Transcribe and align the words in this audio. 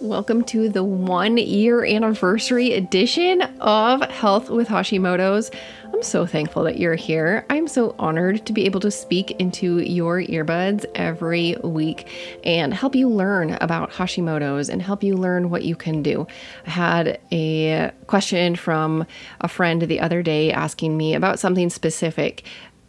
Welcome 0.00 0.44
to 0.44 0.68
the 0.68 0.84
one 0.84 1.38
year 1.38 1.82
anniversary 1.82 2.74
edition 2.74 3.40
of 3.60 4.02
Health 4.02 4.50
with 4.50 4.68
Hashimoto's. 4.68 5.50
I'm 5.84 6.02
so 6.02 6.26
thankful 6.26 6.64
that 6.64 6.78
you're 6.78 6.96
here. 6.96 7.46
I'm 7.48 7.66
so 7.66 7.94
honored 7.98 8.44
to 8.44 8.52
be 8.52 8.66
able 8.66 8.80
to 8.80 8.90
speak 8.90 9.30
into 9.40 9.78
your 9.78 10.20
earbuds 10.20 10.84
every 10.94 11.56
week 11.64 12.10
and 12.44 12.74
help 12.74 12.94
you 12.94 13.08
learn 13.08 13.56
about 13.62 13.90
Hashimoto's 13.90 14.68
and 14.68 14.82
help 14.82 15.02
you 15.02 15.16
learn 15.16 15.48
what 15.48 15.64
you 15.64 15.74
can 15.74 16.02
do. 16.02 16.26
I 16.66 16.70
had 16.70 17.20
a 17.32 17.90
question 18.06 18.54
from 18.54 19.06
a 19.40 19.48
friend 19.48 19.80
the 19.80 20.00
other 20.00 20.22
day 20.22 20.52
asking 20.52 20.94
me 20.94 21.14
about 21.14 21.38
something 21.38 21.70
specific 21.70 22.44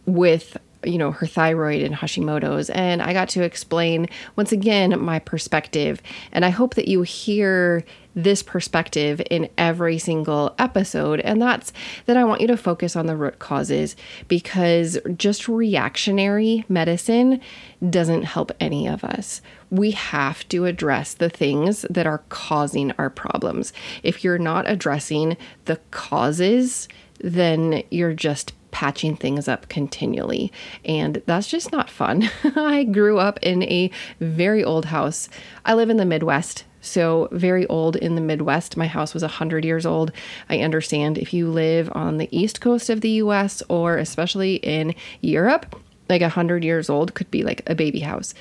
with 0.06 0.58
you 0.84 0.98
know, 0.98 1.12
her 1.12 1.28
thyroid 1.28 1.82
and 1.82 1.96
Hashimoto's. 1.96 2.70
And 2.70 3.02
I 3.02 3.14
got 3.14 3.30
to 3.30 3.44
explain 3.44 4.08
once 4.36 4.52
again 4.52 5.00
my 5.00 5.20
perspective. 5.20 6.02
And 6.32 6.46
I 6.46 6.50
hope 6.50 6.76
that 6.76 6.88
you 6.88 7.02
hear 7.02 7.84
this 8.18 8.42
perspective 8.42 9.22
in 9.30 9.48
every 9.60 10.00
single 10.00 10.56
episode. 10.58 11.20
And 11.20 11.40
that's 11.40 11.72
that 12.08 12.18
I 12.18 12.24
want 12.24 12.42
you 12.42 12.48
to 12.48 12.58
focus 12.58 12.96
on 12.96 13.06
the 13.06 13.16
root 13.16 13.38
causes 13.38 13.96
because 14.28 14.98
just 15.16 15.48
reactionary 15.48 16.66
medicine 16.68 17.40
doesn't 17.88 18.24
help 18.24 18.52
any 18.60 18.88
of 18.88 19.04
us. 19.04 19.42
We 19.70 19.92
have 19.92 20.48
to 20.50 20.66
address 20.66 21.14
the 21.14 21.30
things 21.30 21.86
that 21.92 22.08
are 22.08 22.24
causing 22.30 22.92
our 22.94 23.12
problems. 23.12 23.72
If 24.02 24.24
you're 24.24 24.40
not 24.40 24.68
addressing 24.68 25.38
the 25.66 25.76
causes, 25.92 26.88
then 27.20 27.84
you're 27.92 28.14
just 28.14 28.54
patching 28.72 29.16
things 29.16 29.48
up 29.48 29.70
continually. 29.70 30.52
And 30.86 31.22
that's 31.26 31.48
just 31.48 31.72
not 31.72 31.90
fun. 31.90 32.30
I 32.56 32.84
grew 32.84 33.20
up 33.20 33.40
in 33.42 33.64
a 33.64 33.92
very 34.20 34.64
old 34.64 34.86
house. 34.86 35.30
I 35.66 35.74
live 35.74 35.90
in 35.90 35.98
the 35.98 36.06
Midwest. 36.06 36.66
So, 36.80 37.28
very 37.32 37.66
old 37.68 37.96
in 37.96 38.16
the 38.16 38.22
Midwest. 38.22 38.78
My 38.78 38.88
house 38.88 39.14
was 39.14 39.24
100 39.24 39.66
years 39.66 39.86
old. 39.86 40.12
I 40.50 40.60
understand 40.60 41.18
if 41.18 41.34
you 41.34 41.50
live 41.50 41.90
on 41.94 42.18
the 42.18 42.30
east 42.32 42.62
coast 42.62 42.90
of 42.90 43.02
the 43.02 43.10
US 43.10 43.62
or 43.68 43.98
especially 43.98 44.56
in 44.56 44.96
Europe, 45.22 45.76
like 46.08 46.22
100 46.22 46.64
years 46.64 46.90
old 46.90 47.14
could 47.14 47.30
be 47.32 47.44
like 47.44 47.62
a 47.68 47.76
baby 47.76 48.00
house. 48.00 48.34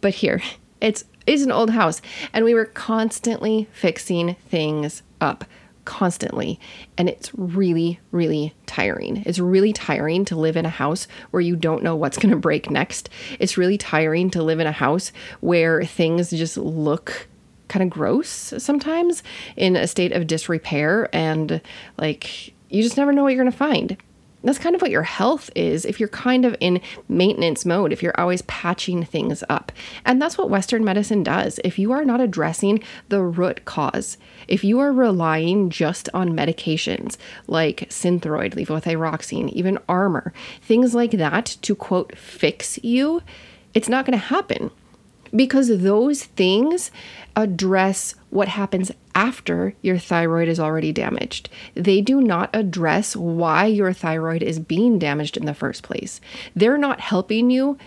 But 0.00 0.14
here, 0.14 0.42
it's 0.80 1.04
is 1.26 1.42
an 1.42 1.50
old 1.50 1.70
house 1.70 2.00
and 2.32 2.44
we 2.44 2.54
were 2.54 2.66
constantly 2.66 3.66
fixing 3.72 4.34
things 4.48 5.02
up 5.20 5.44
constantly. 5.86 6.60
And 6.98 7.08
it's 7.08 7.32
really, 7.34 7.98
really 8.10 8.54
tiring. 8.66 9.22
It's 9.24 9.38
really 9.38 9.72
tiring 9.72 10.26
to 10.26 10.36
live 10.36 10.56
in 10.56 10.66
a 10.66 10.70
house 10.70 11.08
where 11.30 11.40
you 11.40 11.56
don't 11.56 11.82
know 11.82 11.96
what's 11.96 12.18
going 12.18 12.32
to 12.32 12.36
break 12.38 12.70
next. 12.70 13.08
It's 13.38 13.56
really 13.56 13.78
tiring 13.78 14.28
to 14.30 14.42
live 14.42 14.60
in 14.60 14.66
a 14.66 14.72
house 14.72 15.12
where 15.40 15.82
things 15.84 16.30
just 16.30 16.58
look 16.58 17.28
kind 17.68 17.82
of 17.82 17.90
gross 17.90 18.54
sometimes 18.58 19.22
in 19.56 19.74
a 19.74 19.88
state 19.88 20.12
of 20.12 20.26
disrepair 20.28 21.08
and 21.12 21.60
like 21.98 22.54
you 22.68 22.80
just 22.80 22.96
never 22.96 23.12
know 23.12 23.24
what 23.24 23.32
you're 23.32 23.42
going 23.42 23.50
to 23.50 23.58
find 23.58 23.96
that's 24.46 24.58
kind 24.58 24.74
of 24.74 24.82
what 24.82 24.90
your 24.90 25.02
health 25.02 25.50
is 25.54 25.84
if 25.84 25.98
you're 25.98 26.08
kind 26.08 26.44
of 26.44 26.56
in 26.60 26.80
maintenance 27.08 27.64
mode, 27.64 27.92
if 27.92 28.02
you're 28.02 28.18
always 28.18 28.42
patching 28.42 29.04
things 29.04 29.42
up. 29.48 29.72
And 30.04 30.20
that's 30.20 30.38
what 30.38 30.50
Western 30.50 30.84
medicine 30.84 31.22
does. 31.22 31.58
If 31.64 31.78
you 31.78 31.92
are 31.92 32.04
not 32.04 32.20
addressing 32.20 32.82
the 33.08 33.22
root 33.22 33.64
cause, 33.64 34.18
if 34.48 34.64
you 34.64 34.78
are 34.78 34.92
relying 34.92 35.70
just 35.70 36.08
on 36.14 36.36
medications 36.36 37.16
like 37.46 37.88
Synthroid, 37.90 38.54
levothyroxine, 38.54 39.50
even 39.50 39.78
Armour, 39.88 40.32
things 40.62 40.94
like 40.94 41.12
that 41.12 41.56
to 41.62 41.74
quote 41.74 42.16
fix 42.16 42.78
you, 42.82 43.22
it's 43.74 43.88
not 43.88 44.06
going 44.06 44.18
to 44.18 44.26
happen 44.26 44.70
because 45.34 45.68
those 45.68 46.24
things 46.24 46.90
address 47.34 48.14
what 48.30 48.48
happens 48.48 48.90
after 49.14 49.74
your 49.82 49.98
thyroid 49.98 50.48
is 50.48 50.60
already 50.60 50.92
damaged. 50.92 51.48
They 51.74 52.00
do 52.00 52.20
not 52.20 52.50
address 52.54 53.14
why 53.14 53.66
your 53.66 53.92
thyroid 53.92 54.42
is 54.42 54.58
being 54.58 54.98
damaged 54.98 55.36
in 55.36 55.46
the 55.46 55.54
first 55.54 55.82
place. 55.82 56.20
They're 56.54 56.78
not 56.78 57.00
helping 57.00 57.50
you 57.50 57.78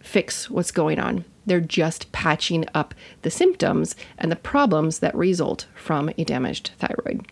fix 0.00 0.50
what's 0.50 0.70
going 0.70 0.98
on. 0.98 1.24
They're 1.46 1.60
just 1.60 2.10
patching 2.12 2.64
up 2.74 2.94
the 3.22 3.30
symptoms 3.30 3.96
and 4.18 4.32
the 4.32 4.36
problems 4.36 5.00
that 5.00 5.14
result 5.14 5.66
from 5.74 6.10
a 6.16 6.24
damaged 6.24 6.72
thyroid. 6.78 7.26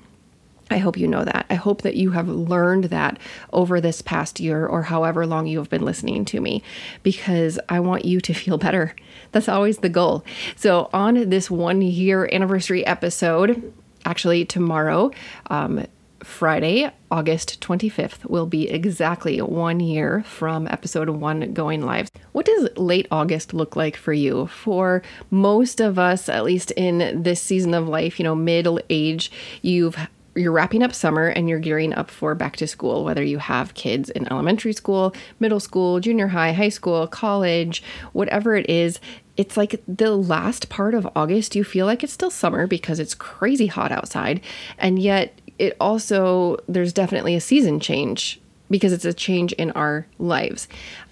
I 0.72 0.78
hope 0.78 0.96
you 0.96 1.06
know 1.06 1.24
that. 1.24 1.44
I 1.50 1.54
hope 1.54 1.82
that 1.82 1.96
you 1.96 2.12
have 2.12 2.28
learned 2.28 2.84
that 2.84 3.18
over 3.52 3.80
this 3.80 4.00
past 4.00 4.40
year 4.40 4.66
or 4.66 4.82
however 4.82 5.26
long 5.26 5.46
you 5.46 5.58
have 5.58 5.68
been 5.68 5.84
listening 5.84 6.24
to 6.26 6.40
me 6.40 6.62
because 7.02 7.58
I 7.68 7.80
want 7.80 8.06
you 8.06 8.20
to 8.22 8.32
feel 8.42 8.56
better. 8.56 8.96
That's 9.32 9.48
always 9.48 9.78
the 9.78 9.88
goal. 9.88 10.24
So, 10.56 10.88
on 10.92 11.28
this 11.28 11.50
one 11.50 11.82
year 11.82 12.28
anniversary 12.32 12.86
episode, 12.86 13.72
actually 14.04 14.44
tomorrow, 14.44 15.10
um, 15.48 15.86
Friday, 16.24 16.90
August 17.10 17.60
25th, 17.60 18.24
will 18.26 18.46
be 18.46 18.68
exactly 18.68 19.40
one 19.40 19.80
year 19.80 20.22
from 20.22 20.68
episode 20.68 21.08
one 21.10 21.52
going 21.52 21.82
live. 21.82 22.10
What 22.32 22.46
does 22.46 22.68
late 22.76 23.06
August 23.10 23.52
look 23.52 23.76
like 23.76 23.96
for 23.96 24.12
you? 24.12 24.46
For 24.46 25.02
most 25.30 25.80
of 25.80 25.98
us, 25.98 26.28
at 26.28 26.44
least 26.44 26.70
in 26.72 27.22
this 27.22 27.42
season 27.42 27.74
of 27.74 27.88
life, 27.88 28.18
you 28.18 28.24
know, 28.24 28.34
middle 28.34 28.80
age, 28.88 29.30
you've 29.62 29.96
you're 30.34 30.52
wrapping 30.52 30.82
up 30.82 30.94
summer 30.94 31.28
and 31.28 31.48
you're 31.48 31.58
gearing 31.58 31.92
up 31.92 32.10
for 32.10 32.34
back 32.34 32.56
to 32.56 32.66
school, 32.66 33.04
whether 33.04 33.22
you 33.22 33.38
have 33.38 33.74
kids 33.74 34.08
in 34.10 34.30
elementary 34.30 34.72
school, 34.72 35.14
middle 35.40 35.60
school, 35.60 36.00
junior 36.00 36.28
high, 36.28 36.52
high 36.52 36.68
school, 36.68 37.06
college, 37.06 37.82
whatever 38.12 38.56
it 38.56 38.68
is. 38.68 38.98
It's 39.36 39.56
like 39.56 39.82
the 39.86 40.16
last 40.16 40.68
part 40.68 40.94
of 40.94 41.08
August, 41.14 41.56
you 41.56 41.64
feel 41.64 41.86
like 41.86 42.02
it's 42.02 42.12
still 42.12 42.30
summer 42.30 42.66
because 42.66 42.98
it's 42.98 43.14
crazy 43.14 43.66
hot 43.66 43.92
outside. 43.92 44.40
And 44.78 44.98
yet, 44.98 45.38
it 45.58 45.76
also, 45.80 46.56
there's 46.66 46.92
definitely 46.92 47.34
a 47.34 47.40
season 47.40 47.78
change 47.78 48.40
because 48.70 48.92
it's 48.92 49.04
a 49.04 49.12
change 49.12 49.52
in 49.52 49.70
our 49.72 50.06
lives. 50.18 50.66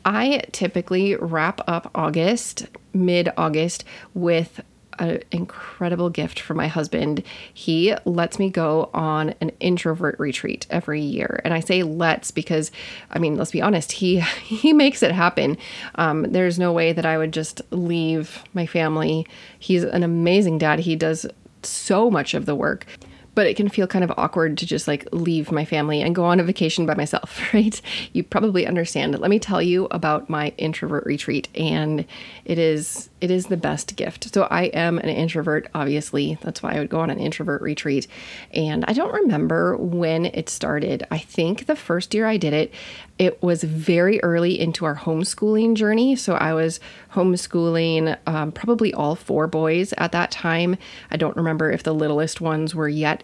I 0.05 0.43
typically 0.51 1.15
wrap 1.17 1.61
up 1.69 1.91
August, 1.95 2.67
mid 2.95 3.31
August, 3.37 3.85
with 4.15 4.61
an 5.01 5.23
incredible 5.33 6.11
gift 6.11 6.39
from 6.39 6.57
my 6.57 6.69
husband. 6.69 7.25
He 7.53 7.95
lets 8.05 8.39
me 8.39 8.51
go 8.51 8.91
on 8.95 9.35
an 9.41 9.51
introvert 9.59 10.19
retreat 10.19 10.67
every 10.71 11.01
year, 11.01 11.41
and 11.45 11.53
I 11.53 11.61
say 11.61 11.83
"let's" 11.83 12.31
because, 12.31 12.71
I 13.11 13.19
mean, 13.19 13.37
let's 13.37 13.51
be 13.51 13.63
honest, 13.63 13.93
he 13.93 14.21
he 14.45 14.73
makes 14.73 15.03
it 15.03 15.13
happen. 15.13 15.57
Um, 15.97 16.31
there's 16.31 16.59
no 16.59 16.73
way 16.73 16.93
that 16.93 17.07
I 17.07 17.19
would 17.19 17.33
just 17.33 17.63
leave 17.71 18.45
my 18.55 18.67
family. 18.67 19.27
He's 19.59 19.83
an 19.83 20.03
amazing 20.03 20.59
dad. 20.59 20.81
He 20.81 20.95
does 20.97 21.27
so 21.63 22.11
much 22.11 22.35
of 22.35 22.47
the 22.47 22.55
work 22.55 22.87
but 23.35 23.47
it 23.47 23.57
can 23.57 23.69
feel 23.69 23.87
kind 23.87 24.05
of 24.05 24.13
awkward 24.17 24.59
to 24.59 24.67
just 24.67 24.89
like 24.89 25.09
leave 25.13 25.53
my 25.53 25.65
family 25.65 26.03
and 26.03 26.15
go 26.15 26.25
on 26.25 26.41
a 26.41 26.45
vacation 26.45 26.87
by 26.87 26.95
myself, 26.95 27.41
right? 27.55 27.81
You 28.13 28.23
probably 28.23 28.67
understand. 28.67 29.19
Let 29.19 29.31
me 29.31 29.39
tell 29.39 29.63
you 29.63 29.87
about 29.91 30.29
my 30.29 30.53
introvert 30.59 31.07
retreat 31.07 31.49
and 31.55 32.05
it 32.45 32.59
is 32.59 33.11
it 33.21 33.31
is 33.31 33.47
the 33.47 33.57
best 33.57 33.97
gift. 33.97 34.33
So 34.33 34.45
I 34.45 34.65
am 34.65 34.99
an 34.99 35.09
introvert, 35.09 35.69
obviously. 35.75 36.39
That's 36.41 36.63
why 36.63 36.75
I 36.75 36.79
would 36.79 36.89
go 36.89 37.01
on 37.01 37.11
an 37.11 37.21
introvert 37.21 37.61
retreat. 37.61 38.07
And 38.53 38.85
I 38.89 38.95
don't 38.95 39.13
remember 39.13 39.77
when 39.77 40.27
it 40.27 40.49
started. 40.49 41.07
I 41.11 41.19
think 41.19 41.67
the 41.67 41.77
first 41.77 42.15
year 42.15 42.27
I 42.27 42.39
did 42.39 42.55
it, 42.55 42.73
it 43.21 43.41
was 43.43 43.63
very 43.63 44.19
early 44.23 44.59
into 44.59 44.87
our 44.87 44.97
homeschooling 44.97 45.75
journey. 45.75 46.17
So 46.17 46.35
I 46.37 46.55
was 46.55 46.81
homeschooling 47.13 48.17
um, 48.27 48.51
probably 48.51 48.95
all 48.95 49.15
four 49.15 49.47
boys 49.47 49.93
at 49.99 50.13
that 50.13 50.31
time. 50.31 50.79
I 51.11 51.19
don't 51.19 51.37
remember 51.37 51.71
if 51.71 51.83
the 51.83 51.93
littlest 51.93 52.41
ones 52.41 52.75
were 52.75 52.89
yet 52.89 53.23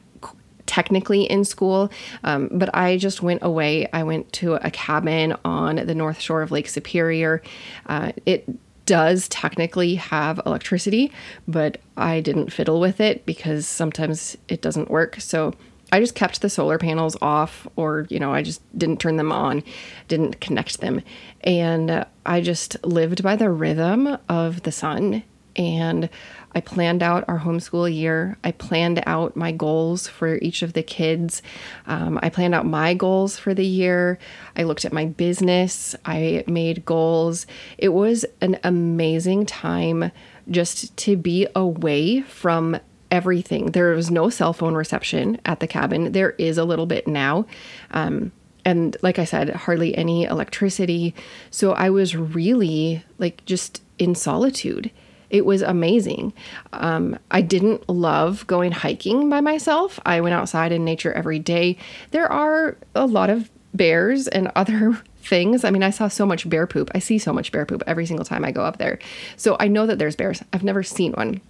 technically 0.67 1.23
in 1.23 1.47
school, 1.47 1.91
um, 2.25 2.51
but 2.53 2.69
I 2.75 2.99
just 2.99 3.23
went 3.23 3.43
away. 3.43 3.89
I 3.91 4.03
went 4.03 4.31
to 4.35 4.57
a 4.57 4.71
cabin 4.71 5.35
on 5.47 5.77
the 5.77 5.95
north 5.95 6.21
shore 6.21 6.43
of 6.43 6.51
Lake 6.51 6.69
Superior. 6.69 7.41
Uh, 7.87 8.13
it 8.27 8.47
does 8.85 9.29
technically 9.31 9.95
have 9.95 10.39
electricity, 10.45 11.11
but 11.49 11.79
I 11.97 12.21
didn't 12.21 12.53
fiddle 12.53 12.81
with 12.81 13.01
it 13.01 13.25
because 13.25 13.67
sometimes 13.67 14.37
it 14.49 14.61
doesn't 14.61 14.91
work. 14.91 15.21
So 15.23 15.55
I 15.93 16.01
just 16.01 16.15
kept 16.15 16.43
the 16.43 16.51
solar 16.51 16.79
panels 16.79 17.17
off, 17.23 17.67
or, 17.77 18.07
you 18.11 18.19
know, 18.19 18.33
I 18.33 18.43
just 18.43 18.61
didn't 18.77 19.01
turn 19.01 19.17
them 19.17 19.31
on, 19.31 19.63
didn't 20.09 20.41
connect 20.41 20.81
them. 20.81 21.03
And 21.43 22.05
I 22.25 22.41
just 22.41 22.85
lived 22.85 23.23
by 23.23 23.37
the 23.37 23.51
rhythm 23.51 24.19
of 24.29 24.63
the 24.63 24.73
sun. 24.73 25.23
And 25.55 26.11
I 26.55 26.61
planned 26.61 27.03
out 27.03 27.25
our 27.29 27.39
homeschool 27.39 27.95
year. 27.95 28.37
I 28.45 28.51
planned 28.51 29.03
out 29.07 29.37
my 29.37 29.53
goals 29.53 30.07
for 30.07 30.37
each 30.37 30.63
of 30.63 30.75
the 30.75 30.83
kids. 30.83 31.41
Um, 31.87 32.19
I 32.23 32.29
planned 32.29 32.55
out 32.55 32.67
my 32.67 32.93
goals 32.93 33.39
for 33.39 33.55
the 33.55 33.65
year. 33.65 34.19
I 34.57 34.65
looked 34.65 34.85
at 34.85 34.93
my 34.93 35.07
business. 35.07 35.95
I 36.05 36.45
made 36.47 36.85
goals. 36.85 37.47
It 37.79 37.91
was 37.91 38.27
an 38.41 38.59
amazing 38.65 39.47
time 39.47 40.13
just 40.51 40.97
to 40.99 41.17
be 41.17 41.47
away 41.55 42.21
from 42.21 42.79
everything. 43.17 43.73
There 43.73 43.91
was 43.95 44.11
no 44.11 44.29
cell 44.29 44.53
phone 44.53 44.75
reception 44.75 45.41
at 45.47 45.61
the 45.61 45.67
cabin. 45.67 46.13
There 46.13 46.33
is 46.33 46.59
a 46.59 46.65
little 46.65 46.87
bit 46.87 47.09
now. 47.09 47.47
Um, 47.93 48.31
and 48.65 48.95
like 49.01 49.19
I 49.19 49.25
said, 49.25 49.49
hardly 49.51 49.97
any 49.97 50.25
electricity. 50.25 51.15
So 51.51 51.73
I 51.73 51.89
was 51.89 52.15
really 52.15 53.03
like 53.19 53.43
just 53.47 53.83
in 53.99 54.15
solitude 54.15 54.91
it 55.31 55.45
was 55.45 55.63
amazing. 55.63 56.33
Um, 56.73 57.19
I 57.31 57.43
didn't 57.43 57.89
love 57.89 58.47
going 58.47 58.73
hiking 58.73 59.29
by 59.29 59.41
myself. 59.41 59.99
I 60.07 60.21
went 60.21 60.35
outside 60.35 60.73
in 60.73 60.85
nature 60.85 61.13
every 61.13 61.39
day. 61.39 61.79
There 62.13 62.31
are 62.31 62.77
a 62.95 63.07
lot 63.07 63.31
of 63.31 63.51
bears 63.75 64.29
and 64.29 64.53
other 64.57 65.01
things. 65.19 65.65
I 65.65 65.71
mean, 65.71 65.83
I 65.83 65.91
saw 65.91 66.09
so 66.09 66.27
much 66.27 66.49
bear 66.49 66.67
poop. 66.67 66.91
I 66.95 67.01
see 67.01 67.19
so 67.19 67.33
much 67.33 67.51
bear 67.51 67.67
poop 67.67 67.83
every 67.87 68.07
single 68.07 68.25
time 68.25 68.45
I 68.45 68.53
go 68.53 68.63
up 68.63 68.79
there. 68.79 68.99
So 69.37 69.57
I 69.59 69.67
know 69.69 69.87
that 69.87 69.99
there's 69.99 70.17
bears. 70.17 70.43
I've 70.53 70.63
never 70.63 70.83
seen 70.83 71.13
one. 71.13 71.41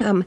Um, 0.00 0.24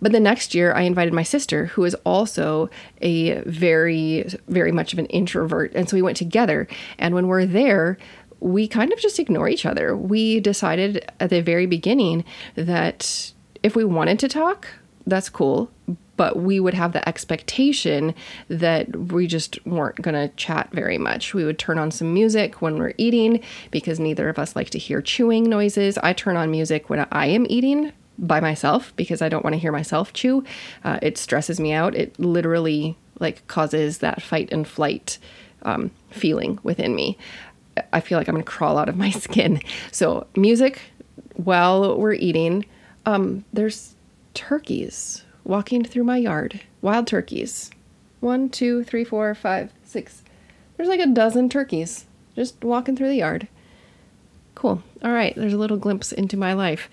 but 0.00 0.12
the 0.12 0.20
next 0.20 0.54
year, 0.54 0.72
I 0.72 0.82
invited 0.82 1.12
my 1.12 1.22
sister, 1.22 1.66
who 1.66 1.84
is 1.84 1.94
also 2.04 2.70
a 3.02 3.40
very, 3.42 4.24
very 4.48 4.72
much 4.72 4.92
of 4.92 4.98
an 4.98 5.06
introvert. 5.06 5.72
And 5.74 5.88
so 5.88 5.96
we 5.96 6.02
went 6.02 6.16
together. 6.16 6.66
And 6.98 7.14
when 7.14 7.28
we're 7.28 7.46
there, 7.46 7.98
we 8.40 8.66
kind 8.66 8.92
of 8.92 8.98
just 8.98 9.18
ignore 9.18 9.48
each 9.48 9.66
other. 9.66 9.94
We 9.94 10.40
decided 10.40 11.10
at 11.20 11.30
the 11.30 11.42
very 11.42 11.66
beginning 11.66 12.24
that 12.54 13.32
if 13.62 13.76
we 13.76 13.84
wanted 13.84 14.18
to 14.20 14.28
talk, 14.28 14.68
that's 15.06 15.28
cool. 15.28 15.70
But 16.16 16.36
we 16.36 16.60
would 16.60 16.74
have 16.74 16.92
the 16.92 17.06
expectation 17.08 18.14
that 18.48 18.94
we 18.94 19.26
just 19.26 19.64
weren't 19.66 20.02
going 20.02 20.14
to 20.14 20.34
chat 20.36 20.70
very 20.72 20.98
much. 20.98 21.32
We 21.32 21.44
would 21.44 21.58
turn 21.58 21.78
on 21.78 21.90
some 21.90 22.12
music 22.12 22.60
when 22.60 22.78
we're 22.78 22.92
eating 22.98 23.42
because 23.70 23.98
neither 23.98 24.28
of 24.28 24.38
us 24.38 24.54
like 24.54 24.68
to 24.70 24.78
hear 24.78 25.00
chewing 25.00 25.44
noises. 25.44 25.96
I 25.98 26.12
turn 26.12 26.36
on 26.36 26.50
music 26.50 26.90
when 26.90 27.06
I 27.10 27.26
am 27.26 27.46
eating 27.48 27.92
by 28.20 28.38
myself 28.40 28.92
because 28.96 29.22
I 29.22 29.28
don't 29.28 29.42
want 29.42 29.54
to 29.54 29.58
hear 29.58 29.72
myself 29.72 30.12
chew. 30.12 30.44
Uh, 30.84 30.98
it 31.02 31.18
stresses 31.18 31.58
me 31.58 31.72
out. 31.72 31.94
It 31.94 32.18
literally 32.18 32.96
like 33.18 33.46
causes 33.48 33.98
that 33.98 34.22
fight 34.22 34.50
and 34.52 34.66
flight 34.66 35.18
um, 35.62 35.90
feeling 36.10 36.58
within 36.62 36.94
me. 36.94 37.18
I 37.92 38.00
feel 38.00 38.18
like 38.18 38.28
I'm 38.28 38.34
going 38.34 38.44
to 38.44 38.50
crawl 38.50 38.78
out 38.78 38.88
of 38.88 38.96
my 38.96 39.10
skin. 39.26 39.60
So, 39.90 40.26
music 40.36 40.80
while 41.34 41.96
we're 41.96 42.14
eating. 42.14 42.66
Um, 43.06 43.44
there's 43.52 43.94
turkeys 44.34 45.24
walking 45.44 45.84
through 45.84 46.04
my 46.04 46.18
yard. 46.18 46.60
Wild 46.82 47.06
turkeys. 47.06 47.70
One, 48.20 48.50
two, 48.50 48.84
three, 48.84 49.04
four, 49.04 49.34
five, 49.34 49.72
six. 49.82 50.22
There's 50.76 50.88
like 50.88 51.00
a 51.00 51.06
dozen 51.06 51.48
turkeys 51.48 52.04
just 52.34 52.62
walking 52.62 52.96
through 52.96 53.08
the 53.08 53.16
yard. 53.16 53.48
Cool. 54.60 54.82
All 55.02 55.10
right. 55.10 55.34
There's 55.36 55.54
a 55.54 55.58
little 55.58 55.78
glimpse 55.78 56.12
into 56.12 56.36
my 56.36 56.52
life. 56.52 56.90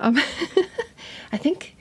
Um, 0.00 0.16
I 1.32 1.36
think. 1.36 1.76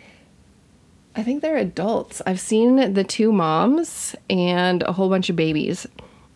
I 1.15 1.24
think 1.24 1.41
they're 1.41 1.56
adults. 1.56 2.21
I've 2.25 2.41
seen 2.41 2.94
the 2.94 3.06
two 3.06 3.31
moms 3.31 4.18
and 4.30 4.83
a 4.83 4.91
whole 4.91 5.07
bunch 5.07 5.30
of 5.30 5.38
babies. 5.38 5.88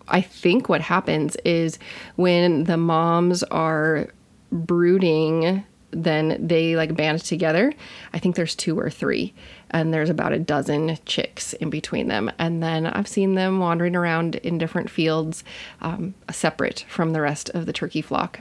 I 0.08 0.22
think 0.22 0.70
what 0.70 0.80
happens 0.80 1.36
is 1.44 1.80
when 2.16 2.64
the 2.64 2.78
moms 2.78 3.44
are 3.44 4.08
brooding, 4.54 5.66
then 5.92 6.38
they 6.40 6.78
like 6.78 6.96
band 6.96 7.26
together. 7.26 7.74
I 8.14 8.20
think 8.20 8.38
there's 8.38 8.56
two 8.56 8.80
or 8.80 8.90
three, 8.90 9.34
and 9.70 9.94
there's 9.94 10.10
about 10.10 10.32
a 10.32 10.40
dozen 10.40 10.98
chicks 11.06 11.52
in 11.52 11.70
between 11.70 12.08
them. 12.08 12.32
And 12.40 12.64
then 12.64 12.86
I've 12.86 13.10
seen 13.10 13.36
them 13.36 13.60
wandering 13.60 13.98
around 13.98 14.36
in 14.36 14.58
different 14.58 14.90
fields, 14.90 15.44
um, 15.82 16.14
separate 16.32 16.86
from 16.88 17.12
the 17.12 17.20
rest 17.20 17.50
of 17.50 17.66
the 17.66 17.74
turkey 17.74 18.02
flock. 18.02 18.40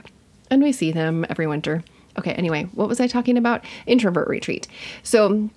And 0.53 0.61
we 0.61 0.71
see 0.71 0.91
them 0.91 1.25
every 1.29 1.47
winter. 1.47 1.83
Okay, 2.19 2.33
anyway, 2.33 2.67
what 2.73 2.87
was 2.87 2.99
I 2.99 3.07
talking 3.07 3.37
about? 3.37 3.65
Introvert 3.87 4.27
retreat. 4.27 4.67
So 5.01 5.49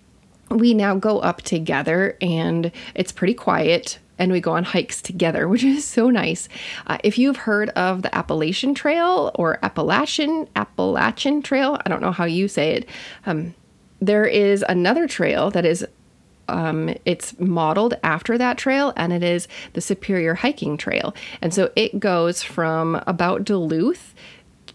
we 0.49 0.73
now 0.73 0.95
go 0.95 1.19
up 1.19 1.43
together, 1.43 2.17
and 2.23 2.73
it's 2.95 3.13
pretty 3.13 3.35
quiet 3.35 3.99
and 4.19 4.33
we 4.33 4.41
go 4.41 4.53
on 4.53 4.65
hikes 4.65 5.03
together, 5.03 5.47
which 5.51 5.63
is 5.63 5.85
so 5.85 6.09
nice. 6.09 6.49
Uh, 6.87 6.97
if 7.05 7.19
you've 7.19 7.37
heard 7.37 7.69
of 7.71 8.01
the 8.01 8.15
Appalachian 8.15 8.75
Trail 8.75 9.31
or 9.35 9.59
Appalachian 9.63 10.49
Appalachian 10.57 11.43
Trail, 11.43 11.79
I 11.85 11.91
don't 11.91 12.01
know 12.01 12.13
how 12.13 12.25
you 12.25 12.49
say 12.49 12.77
it. 12.77 12.89
Um, 13.27 13.55
there 14.01 14.25
is 14.25 14.65
another 14.67 15.07
trail 15.07 15.51
that 15.51 15.67
is 15.67 15.87
um, 16.49 16.95
it's 17.05 17.39
modeled 17.41 17.95
after 18.03 18.39
that 18.39 18.57
trail, 18.57 18.93
and 18.97 19.13
it 19.13 19.23
is 19.23 19.49
the 19.73 19.81
Superior 19.81 20.35
Hiking 20.35 20.77
Trail. 20.77 21.15
And 21.43 21.53
so 21.53 21.73
it 21.75 21.99
goes 21.99 22.43
from 22.43 23.03
about 23.07 23.45
Duluth 23.45 24.15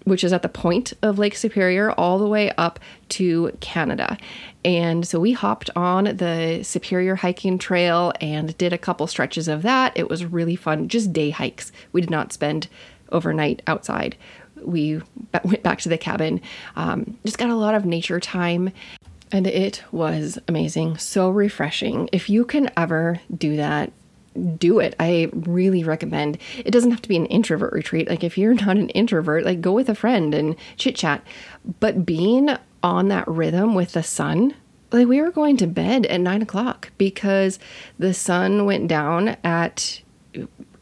which 0.04 0.24
is 0.24 0.34
at 0.34 0.42
the 0.42 0.50
point 0.50 0.94
of 1.02 1.20
Lake 1.20 1.36
Superior, 1.36 1.92
all 1.92 2.18
the 2.18 2.28
way 2.28 2.52
up 2.58 2.80
to 3.10 3.56
Canada. 3.60 4.18
And 4.64 5.08
so 5.08 5.20
we 5.20 5.34
hopped 5.34 5.70
on 5.76 6.06
the 6.06 6.62
Superior 6.64 7.16
hiking 7.16 7.58
trail 7.58 8.14
and 8.22 8.58
did 8.58 8.74
a 8.74 8.78
couple 8.78 9.08
stretches 9.08 9.48
of 9.48 9.62
that. 9.62 9.94
It 9.96 10.10
was 10.10 10.26
really 10.26 10.56
fun, 10.56 10.88
just 10.88 11.14
day 11.14 11.30
hikes. 11.30 11.72
We 11.92 12.02
did 12.02 12.10
not 12.10 12.34
spend 12.34 12.68
overnight 13.12 13.62
outside. 13.68 14.16
We 14.64 15.02
went 15.44 15.64
back 15.64 15.80
to 15.82 15.90
the 15.90 15.98
cabin, 15.98 16.42
um, 16.76 17.18
just 17.26 17.38
got 17.38 17.50
a 17.50 17.56
lot 17.56 17.76
of 17.76 17.86
nature 17.86 18.20
time. 18.20 18.72
And 19.32 19.48
it 19.48 19.82
was 19.92 20.38
amazing, 20.48 20.98
so 20.98 21.30
refreshing. 21.30 22.10
If 22.12 22.30
you 22.30 22.44
can 22.44 22.70
ever 22.76 23.20
do 23.36 23.56
that, 23.56 23.94
do 24.58 24.80
it. 24.80 24.96
I 25.00 25.30
really 25.34 25.84
recommend. 25.84 26.38
It 26.64 26.72
doesn't 26.72 26.92
have 26.92 27.02
to 27.02 27.10
be 27.10 27.18
an 27.18 27.26
introvert 27.28 27.74
retreat. 27.74 28.10
Like 28.10 28.24
if 28.24 28.38
you're 28.38 28.54
not 28.54 28.78
an 28.78 28.90
introvert, 28.90 29.46
like 29.46 29.62
go 29.62 29.74
with 29.74 29.90
a 29.90 29.96
friend 29.96 30.34
and 30.34 30.56
chit 30.78 30.96
chat. 30.96 31.26
But 31.80 32.06
being 32.06 32.50
on 32.84 33.10
that 33.10 33.28
rhythm 33.28 33.76
with 33.76 33.94
the 33.94 34.04
sun, 34.04 34.56
like 34.92 35.08
we 35.08 35.22
were 35.22 35.32
going 35.32 35.58
to 35.58 35.68
bed 35.68 36.06
at 36.08 36.22
nine 36.22 36.42
o'clock 36.42 36.92
because 36.98 37.60
the 38.00 38.14
sun 38.14 38.66
went 38.66 38.88
down 38.88 39.38
at 39.44 40.02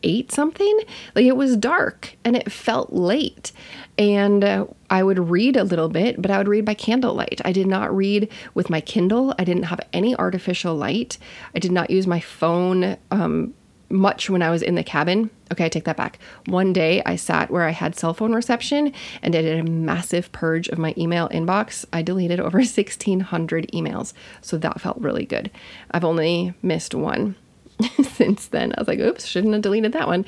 eight 0.04 0.32
something. 0.32 0.80
Like 1.16 1.26
it 1.26 1.36
was 1.36 1.58
dark 1.58 2.16
and 2.24 2.36
it 2.36 2.52
felt 2.52 2.94
late. 2.94 3.52
And 3.98 4.44
uh, 4.44 4.68
I 4.90 5.04
would 5.04 5.30
read 5.30 5.56
a 5.56 5.64
little 5.64 5.90
bit, 5.90 6.22
but 6.22 6.32
I 6.32 6.38
would 6.38 6.48
read 6.48 6.66
by 6.66 6.74
candlelight. 6.74 7.42
I 7.46 7.52
did 7.52 7.68
not 7.68 7.96
read 7.96 8.30
with 8.54 8.70
my 8.70 8.82
Kindle. 8.82 9.34
I 9.38 9.44
didn't 9.44 9.64
have 9.64 9.82
any 9.94 10.16
artificial 10.16 10.76
light. 10.76 11.18
I 11.56 11.60
did 11.60 11.72
not 11.72 11.90
use 11.90 12.08
my 12.08 12.20
phone 12.20 12.98
um, 13.12 13.54
much 13.90 14.30
when 14.30 14.42
I 14.42 14.50
was 14.50 14.62
in 14.62 14.76
the 14.76 14.84
cabin. 14.84 15.30
Okay, 15.52 15.66
I 15.66 15.70
take 15.70 15.86
that 15.86 15.98
back. 15.98 16.20
One 16.46 16.74
day 16.74 17.02
I 17.06 17.16
sat 17.16 17.50
where 17.50 17.64
I 17.64 17.72
had 17.72 17.96
cell 17.96 18.14
phone 18.14 18.34
reception 18.34 18.94
and 19.22 19.36
I 19.36 19.42
did 19.42 19.60
a 19.60 19.70
massive 19.70 20.32
purge 20.32 20.68
of 20.70 20.78
my 20.78 20.94
email 20.98 21.28
inbox. 21.30 21.86
I 21.92 22.02
deleted 22.02 22.40
over 22.40 22.58
1,600 22.60 23.68
emails. 23.74 24.14
So 24.42 24.58
that 24.58 24.82
felt 24.82 24.98
really 24.98 25.26
good. 25.26 25.50
I've 25.92 26.06
only 26.06 26.54
missed 26.62 26.94
one 26.94 27.36
since 28.04 28.48
then. 28.48 28.74
I 28.78 28.82
was 28.82 28.88
like, 28.88 29.00
oops, 29.00 29.26
shouldn't 29.26 29.54
have 29.54 29.64
deleted 29.64 29.94
that 29.94 30.08
one. 30.08 30.26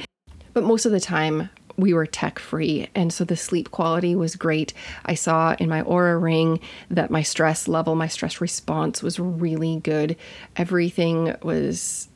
But 0.53 0.63
most 0.63 0.85
of 0.85 0.91
the 0.91 0.99
time, 0.99 1.49
we 1.81 1.93
were 1.93 2.05
tech 2.05 2.39
free. 2.39 2.89
And 2.95 3.11
so 3.11 3.23
the 3.23 3.35
sleep 3.35 3.71
quality 3.71 4.15
was 4.15 4.35
great. 4.35 4.73
I 5.05 5.15
saw 5.15 5.55
in 5.59 5.69
my 5.69 5.81
Oura 5.83 6.21
ring 6.21 6.59
that 6.89 7.11
my 7.11 7.23
stress 7.23 7.67
level, 7.67 7.95
my 7.95 8.07
stress 8.07 8.39
response 8.39 9.03
was 9.03 9.19
really 9.19 9.81
good. 9.83 10.15
Everything 10.55 11.35
was 11.43 12.07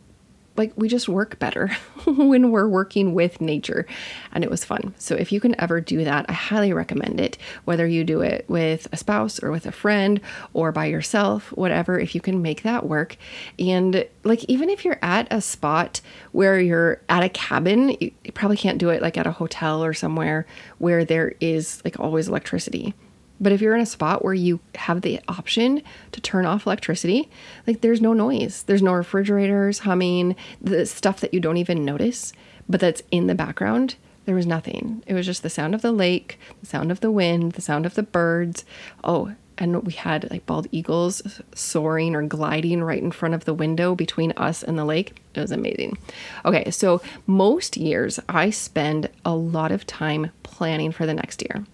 like 0.58 0.74
we 0.76 0.88
just 0.88 1.10
work 1.10 1.38
better 1.40 1.68
when 2.06 2.52
we're 2.52 2.68
working 2.68 3.14
with 3.14 3.42
nature 3.42 3.86
and 4.32 4.44
it 4.44 4.50
was 4.50 4.64
fun. 4.64 4.94
So 4.98 5.16
if 5.16 5.32
you 5.32 5.40
can 5.40 5.60
ever 5.60 5.82
do 5.82 6.04
that 6.04 6.26
i 6.30 6.34
highly 6.34 6.74
recommend 6.74 7.20
it 7.20 7.38
whether 7.66 7.86
you 7.88 8.04
do 8.04 8.22
it 8.22 8.46
with 8.48 8.88
a 8.92 8.98
spouse 8.98 9.42
or 9.42 9.52
with 9.52 9.66
a 9.66 9.72
friend 9.72 10.22
or 10.54 10.72
by 10.72 10.86
yourself 10.86 11.50
whatever 11.54 12.00
if 12.00 12.16
you 12.16 12.22
can 12.22 12.42
make 12.42 12.64
that 12.64 12.86
work. 12.86 13.18
And 13.60 14.06
like 14.24 14.44
even 14.46 14.70
if 14.70 14.86
you're 14.86 15.00
at 15.02 15.28
a 15.32 15.42
spot 15.42 16.02
where 16.32 16.60
you're 16.60 17.02
at 17.10 17.24
a 17.24 17.30
cabin 17.30 17.96
you, 18.00 18.12
probably 18.34 18.58
can't 18.58 18.78
do 18.78 18.90
it 18.90 19.02
like 19.02 19.18
at 19.18 19.28
a 19.28 19.32
hotel 19.32 19.84
or 19.84 19.94
somewhere 19.94 20.46
where 20.78 21.06
there 21.06 21.34
is 21.40 21.82
like 21.86 22.00
always 22.00 22.28
electricity 22.28 22.94
but 23.40 23.52
if 23.52 23.62
you're 23.62 23.76
in 23.76 23.82
a 23.82 23.86
spot 23.86 24.24
where 24.24 24.34
you 24.34 24.60
have 24.76 25.02
the 25.02 25.20
option 25.28 25.82
to 26.12 26.22
turn 26.22 26.46
off 26.46 26.66
electricity, 26.66 27.30
like 27.68 27.82
there's 27.82 28.02
no 28.02 28.14
noise, 28.14 28.64
there's 28.64 28.82
no 28.82 28.94
refrigerators 28.94 29.80
humming, 29.80 30.36
the 30.62 30.86
stuff 30.86 31.20
that 31.22 31.34
you 31.34 31.40
don't 31.40 31.58
even 31.58 31.86
notice, 31.86 32.34
but 32.68 32.80
that's 32.80 33.04
in 33.12 33.28
the 33.28 33.36
background, 33.36 33.96
there 34.26 34.36
was 34.36 34.48
nothing. 34.48 35.04
It 35.06 35.14
was 35.14 35.26
just 35.26 35.44
the 35.44 35.50
sound 35.50 35.76
of 35.76 35.82
the 35.82 35.92
lake, 35.92 36.40
the 36.60 36.66
sound 36.66 36.92
of 36.92 37.00
the 37.00 37.12
wind, 37.12 37.54
the 37.54 37.62
sound 37.62 37.86
of 37.86 37.94
the 37.94 38.04
birds. 38.04 38.66
Oh, 39.04 39.36
and 39.58 39.84
we 39.84 39.94
had 39.94 40.30
like 40.32 40.46
bald 40.46 40.68
eagles 40.72 41.42
soaring 41.54 42.16
or 42.16 42.24
gliding 42.24 42.84
right 42.84 43.02
in 43.02 43.12
front 43.12 43.36
of 43.36 43.46
the 43.46 43.54
window 43.54 43.96
between 43.96 44.34
us 44.34 44.64
and 44.64 44.78
the 44.78 44.86
lake. 44.86 45.22
It 45.34 45.42
was 45.42 45.52
amazing. 45.52 45.98
Okay, 46.44 46.72
so 46.72 47.02
most 47.28 47.78
years 47.78 48.20
I 48.28 48.50
spend 48.50 49.10
a 49.24 49.36
lot 49.36 49.72
of 49.72 49.88
time 49.88 50.32
planning 50.44 50.92
for 50.92 51.06
the 51.06 51.14
next 51.14 51.42
year. 51.44 51.66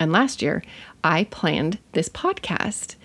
And 0.00 0.10
last 0.10 0.42
year, 0.42 0.64
I 1.04 1.24
planned 1.24 1.78
this 1.92 2.08
podcast. 2.08 2.96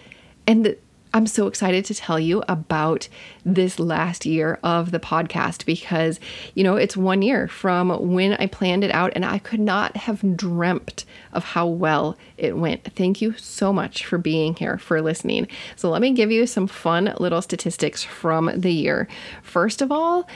And 0.47 0.75
I'm 1.13 1.27
so 1.27 1.47
excited 1.47 1.85
to 1.85 1.93
tell 1.93 2.19
you 2.19 2.43
about 2.49 3.07
this 3.45 3.79
last 3.79 4.25
year 4.25 4.59
of 4.63 4.91
the 4.91 4.99
podcast 4.99 5.65
because, 5.65 6.19
you 6.55 6.63
know, 6.63 6.75
it's 6.75 6.97
one 6.97 7.21
year 7.21 7.47
from 7.47 8.11
when 8.13 8.33
I 8.33 8.47
planned 8.47 8.83
it 8.83 8.91
out 8.91 9.13
and 9.15 9.23
I 9.23 9.39
could 9.39 9.61
not 9.61 9.95
have 9.95 10.35
dreamt 10.35 11.05
of 11.31 11.45
how 11.45 11.67
well 11.67 12.17
it 12.37 12.57
went. 12.57 12.83
Thank 12.95 13.21
you 13.21 13.33
so 13.37 13.71
much 13.71 14.05
for 14.05 14.17
being 14.17 14.55
here, 14.55 14.77
for 14.77 15.01
listening. 15.01 15.47
So, 15.77 15.89
let 15.89 16.01
me 16.01 16.11
give 16.11 16.31
you 16.31 16.45
some 16.45 16.67
fun 16.67 17.13
little 17.17 17.41
statistics 17.41 18.03
from 18.03 18.51
the 18.53 18.73
year. 18.73 19.07
First 19.41 19.81
of 19.81 19.93
all, 19.93 20.27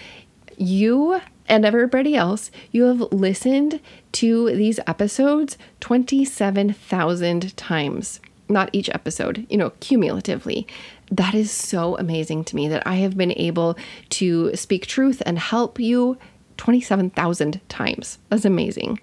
you 0.56 1.20
and 1.50 1.66
everybody 1.66 2.16
else, 2.16 2.52
you 2.72 2.84
have 2.84 3.02
listened 3.12 3.80
to 4.14 4.56
these 4.56 4.80
episodes 4.88 5.58
27,000 5.82 7.58
times. 7.58 8.20
not 8.52 8.70
each 8.74 8.90
episode, 8.90 9.46
you 9.48 9.56
know, 9.56 9.70
cumulatively. 9.80 10.66
That 11.12 11.36
is 11.36 11.52
so 11.52 11.96
amazing 11.98 12.46
to 12.46 12.56
me 12.56 12.68
that 12.70 12.82
I 12.86 12.96
have 12.96 13.16
been 13.16 13.34
able 13.38 13.78
to 14.10 14.56
speak 14.56 14.88
truth 14.88 15.22
and 15.24 15.38
help 15.38 15.80
you 15.80 16.18
27,000 16.58 17.62
times. 17.70 18.18
That's 18.30 18.46
amazing. 18.46 19.00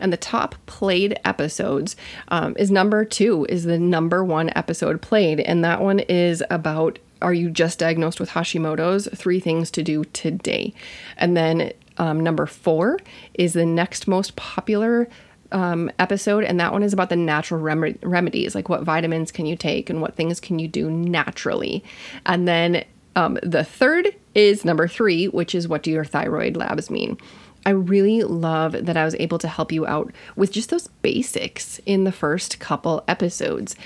And 0.00 0.12
the 0.12 0.16
top 0.16 0.56
played 0.66 1.20
episodes 1.24 1.94
um, 2.28 2.56
is 2.58 2.70
number 2.70 3.04
two, 3.04 3.46
is 3.48 3.62
the 3.62 3.78
number 3.78 4.24
one 4.24 4.50
episode 4.56 5.00
played. 5.00 5.38
And 5.38 5.64
that 5.64 5.80
one 5.80 6.00
is 6.00 6.42
about 6.50 6.98
are 7.22 7.34
you 7.34 7.50
just 7.50 7.78
diagnosed 7.78 8.18
with 8.18 8.30
Hashimoto's? 8.30 9.08
Three 9.14 9.40
things 9.40 9.70
to 9.72 9.82
do 9.82 10.04
today. 10.04 10.72
And 11.18 11.36
then 11.36 11.72
um, 12.00 12.18
number 12.18 12.46
four 12.46 12.98
is 13.34 13.52
the 13.52 13.66
next 13.66 14.08
most 14.08 14.34
popular 14.34 15.06
um, 15.52 15.90
episode, 15.98 16.44
and 16.44 16.58
that 16.58 16.72
one 16.72 16.82
is 16.82 16.94
about 16.94 17.10
the 17.10 17.16
natural 17.16 17.60
rem- 17.60 17.98
remedies, 18.02 18.54
like 18.54 18.70
what 18.70 18.82
vitamins 18.82 19.30
can 19.30 19.44
you 19.44 19.54
take 19.54 19.90
and 19.90 20.00
what 20.00 20.16
things 20.16 20.40
can 20.40 20.58
you 20.58 20.66
do 20.66 20.90
naturally. 20.90 21.84
And 22.24 22.48
then 22.48 22.84
um, 23.16 23.38
the 23.42 23.64
third 23.64 24.16
is 24.34 24.64
number 24.64 24.88
three, 24.88 25.26
which 25.26 25.54
is 25.54 25.68
what 25.68 25.82
do 25.82 25.90
your 25.90 26.06
thyroid 26.06 26.56
labs 26.56 26.88
mean? 26.88 27.18
I 27.66 27.70
really 27.70 28.22
love 28.22 28.72
that 28.72 28.96
I 28.96 29.04
was 29.04 29.14
able 29.16 29.38
to 29.38 29.48
help 29.48 29.70
you 29.70 29.86
out 29.86 30.10
with 30.36 30.50
just 30.50 30.70
those 30.70 30.86
basics 31.02 31.80
in 31.84 32.04
the 32.04 32.12
first 32.12 32.58
couple 32.60 33.04
episodes. 33.06 33.76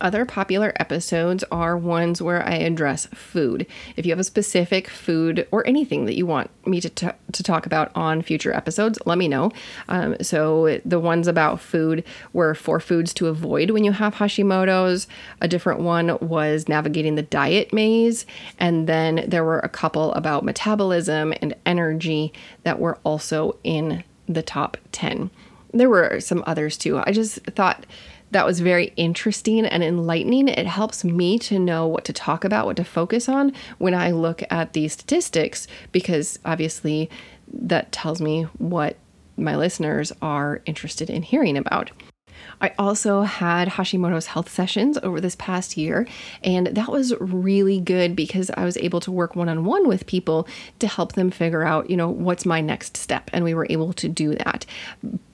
Other 0.00 0.24
popular 0.24 0.72
episodes 0.76 1.44
are 1.50 1.76
ones 1.76 2.20
where 2.20 2.46
I 2.46 2.56
address 2.56 3.06
food. 3.06 3.66
If 3.96 4.04
you 4.06 4.12
have 4.12 4.18
a 4.18 4.24
specific 4.24 4.88
food 4.88 5.46
or 5.50 5.66
anything 5.66 6.04
that 6.06 6.16
you 6.16 6.26
want 6.26 6.50
me 6.66 6.80
to, 6.80 6.88
t- 6.88 7.08
to 7.32 7.42
talk 7.42 7.66
about 7.66 7.90
on 7.94 8.22
future 8.22 8.52
episodes, 8.52 8.98
let 9.06 9.18
me 9.18 9.28
know. 9.28 9.52
Um, 9.88 10.16
so, 10.20 10.80
the 10.84 11.00
ones 11.00 11.28
about 11.28 11.60
food 11.60 12.04
were 12.32 12.54
four 12.54 12.80
foods 12.80 13.14
to 13.14 13.28
avoid 13.28 13.70
when 13.70 13.84
you 13.84 13.92
have 13.92 14.16
Hashimoto's. 14.16 15.06
A 15.40 15.48
different 15.48 15.80
one 15.80 16.18
was 16.20 16.68
navigating 16.68 17.14
the 17.14 17.22
diet 17.22 17.72
maze. 17.72 18.26
And 18.58 18.86
then 18.86 19.24
there 19.26 19.44
were 19.44 19.60
a 19.60 19.68
couple 19.68 20.12
about 20.14 20.44
metabolism 20.44 21.32
and 21.40 21.54
energy 21.64 22.32
that 22.62 22.78
were 22.78 22.98
also 23.04 23.56
in 23.64 24.04
the 24.28 24.42
top 24.42 24.76
10. 24.92 25.30
There 25.72 25.90
were 25.90 26.20
some 26.20 26.42
others 26.46 26.76
too. 26.76 26.98
I 26.98 27.12
just 27.12 27.38
thought 27.44 27.86
that 28.30 28.46
was 28.46 28.60
very 28.60 28.92
interesting 28.96 29.64
and 29.64 29.82
enlightening. 29.82 30.48
It 30.48 30.66
helps 30.66 31.04
me 31.04 31.38
to 31.40 31.58
know 31.58 31.86
what 31.86 32.04
to 32.06 32.12
talk 32.12 32.44
about, 32.44 32.66
what 32.66 32.76
to 32.76 32.84
focus 32.84 33.28
on 33.28 33.52
when 33.78 33.94
I 33.94 34.10
look 34.10 34.42
at 34.50 34.72
these 34.72 34.92
statistics, 34.92 35.66
because 35.92 36.38
obviously 36.44 37.08
that 37.52 37.92
tells 37.92 38.20
me 38.20 38.44
what 38.58 38.96
my 39.36 39.56
listeners 39.56 40.12
are 40.20 40.62
interested 40.66 41.10
in 41.10 41.22
hearing 41.22 41.56
about. 41.56 41.90
I 42.60 42.72
also 42.78 43.22
had 43.22 43.68
Hashimoto's 43.68 44.26
health 44.26 44.48
sessions 44.48 44.98
over 45.02 45.20
this 45.20 45.36
past 45.36 45.76
year, 45.76 46.06
and 46.42 46.68
that 46.68 46.88
was 46.88 47.14
really 47.20 47.80
good 47.80 48.16
because 48.16 48.50
I 48.56 48.64
was 48.64 48.76
able 48.78 49.00
to 49.00 49.12
work 49.12 49.36
one 49.36 49.48
on 49.48 49.64
one 49.64 49.86
with 49.86 50.06
people 50.06 50.48
to 50.78 50.86
help 50.86 51.12
them 51.12 51.30
figure 51.30 51.64
out, 51.64 51.90
you 51.90 51.96
know, 51.96 52.08
what's 52.08 52.46
my 52.46 52.60
next 52.60 52.96
step. 52.96 53.30
And 53.32 53.44
we 53.44 53.54
were 53.54 53.66
able 53.68 53.92
to 53.94 54.08
do 54.08 54.34
that. 54.36 54.64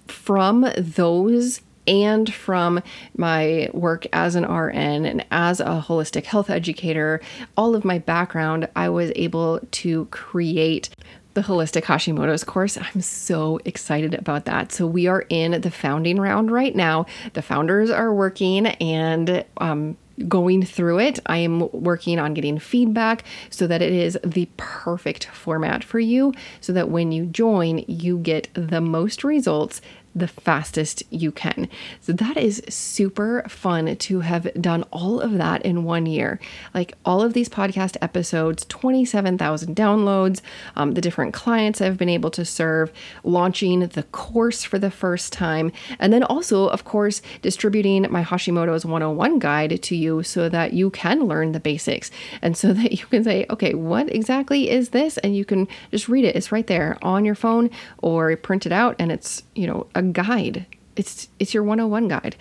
From 0.08 0.66
those 0.76 1.60
and 1.86 2.32
from 2.32 2.82
my 3.16 3.68
work 3.72 4.06
as 4.12 4.34
an 4.34 4.44
RN 4.44 5.04
and 5.04 5.24
as 5.30 5.60
a 5.60 5.84
holistic 5.86 6.24
health 6.24 6.50
educator, 6.50 7.20
all 7.56 7.74
of 7.74 7.84
my 7.84 7.98
background, 7.98 8.68
I 8.76 8.88
was 8.88 9.12
able 9.16 9.60
to 9.60 10.06
create 10.06 10.90
the 11.34 11.40
Holistic 11.40 11.84
Hashimoto's 11.84 12.44
course. 12.44 12.76
I'm 12.76 13.00
so 13.00 13.58
excited 13.64 14.14
about 14.14 14.44
that. 14.44 14.72
So, 14.72 14.86
we 14.86 15.06
are 15.06 15.24
in 15.28 15.60
the 15.60 15.70
founding 15.70 16.20
round 16.20 16.50
right 16.50 16.76
now. 16.76 17.06
The 17.32 17.42
founders 17.42 17.90
are 17.90 18.12
working 18.12 18.66
and 18.66 19.44
um, 19.56 19.96
going 20.28 20.64
through 20.64 21.00
it. 21.00 21.18
I 21.26 21.38
am 21.38 21.70
working 21.72 22.18
on 22.18 22.34
getting 22.34 22.58
feedback 22.58 23.24
so 23.50 23.66
that 23.66 23.82
it 23.82 23.92
is 23.92 24.18
the 24.24 24.48
perfect 24.56 25.26
format 25.26 25.82
for 25.82 25.98
you, 25.98 26.34
so 26.60 26.72
that 26.72 26.90
when 26.90 27.12
you 27.12 27.26
join, 27.26 27.84
you 27.88 28.18
get 28.18 28.48
the 28.54 28.80
most 28.80 29.24
results 29.24 29.80
the 30.14 30.28
fastest 30.28 31.02
you 31.10 31.32
can. 31.32 31.68
So 32.00 32.12
that 32.12 32.36
is 32.36 32.62
super 32.68 33.44
fun 33.48 33.96
to 33.96 34.20
have 34.20 34.52
done 34.60 34.82
all 34.90 35.20
of 35.20 35.32
that 35.34 35.62
in 35.62 35.84
one 35.84 36.06
year. 36.06 36.38
Like 36.74 36.94
all 37.04 37.22
of 37.22 37.32
these 37.32 37.48
podcast 37.48 37.96
episodes, 38.02 38.64
27,000 38.66 39.74
downloads, 39.74 40.40
um, 40.76 40.92
the 40.92 41.00
different 41.00 41.32
clients 41.32 41.80
I've 41.80 41.96
been 41.96 42.08
able 42.08 42.30
to 42.32 42.44
serve, 42.44 42.92
launching 43.24 43.80
the 43.80 44.02
course 44.04 44.62
for 44.64 44.78
the 44.78 44.90
first 44.90 45.32
time, 45.32 45.72
and 45.98 46.12
then 46.12 46.22
also, 46.22 46.68
of 46.68 46.84
course, 46.84 47.22
distributing 47.40 48.06
my 48.10 48.22
Hashimoto's 48.22 48.84
101 48.84 49.38
guide 49.38 49.82
to 49.82 49.96
you 49.96 50.22
so 50.22 50.48
that 50.48 50.72
you 50.72 50.90
can 50.90 51.24
learn 51.24 51.52
the 51.52 51.60
basics 51.60 52.10
and 52.42 52.56
so 52.56 52.72
that 52.72 52.92
you 52.92 53.06
can 53.06 53.24
say, 53.24 53.46
okay, 53.50 53.74
what 53.74 54.14
exactly 54.14 54.70
is 54.70 54.90
this? 54.90 55.18
And 55.18 55.36
you 55.36 55.44
can 55.44 55.68
just 55.90 56.08
read 56.08 56.24
it. 56.24 56.36
It's 56.36 56.52
right 56.52 56.66
there 56.66 56.98
on 57.02 57.24
your 57.24 57.34
phone 57.34 57.70
or 57.98 58.36
print 58.36 58.66
it 58.66 58.72
out 58.72 58.96
and 58.98 59.10
it's, 59.10 59.42
you 59.54 59.66
know, 59.66 59.86
a 59.94 60.01
guide. 60.10 60.66
It's 60.96 61.28
it's 61.38 61.54
your 61.54 61.62
101 61.62 62.08
guide. 62.08 62.36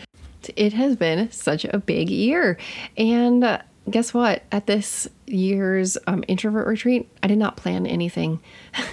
It 0.55 0.73
has 0.73 0.95
been 0.95 1.31
such 1.31 1.65
a 1.65 1.77
big 1.77 2.09
year. 2.09 2.57
And 2.97 3.43
uh, 3.43 3.59
guess 3.89 4.13
what? 4.13 4.43
At 4.51 4.67
this 4.67 5.07
year's 5.27 5.97
um, 6.07 6.23
introvert 6.27 6.67
retreat, 6.67 7.09
I 7.23 7.27
did 7.27 7.37
not 7.37 7.57
plan 7.57 7.85
anything. 7.85 8.39